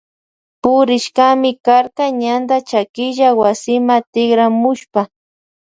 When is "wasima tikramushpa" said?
3.39-5.01